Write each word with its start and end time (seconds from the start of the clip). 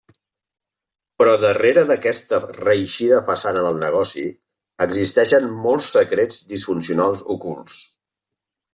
Però 1.21 1.35
darrere 1.43 1.83
d'aquesta 1.91 2.39
reeixida 2.57 3.21
façana 3.29 3.63
del 3.67 3.79
negoci, 3.85 4.27
existeixen 4.89 5.49
molts 5.69 5.95
secrets 6.01 6.45
disfuncionals 6.57 7.27
ocults. 7.39 7.83